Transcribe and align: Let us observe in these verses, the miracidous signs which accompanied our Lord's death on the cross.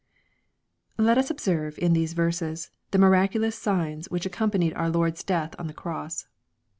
Let 0.97 1.19
us 1.19 1.29
observe 1.29 1.77
in 1.77 1.93
these 1.93 2.13
verses, 2.13 2.71
the 2.89 2.97
miracidous 2.97 3.53
signs 3.53 4.09
which 4.09 4.25
accompanied 4.25 4.73
our 4.73 4.89
Lord's 4.89 5.23
death 5.23 5.53
on 5.59 5.67
the 5.67 5.75
cross. 5.75 6.25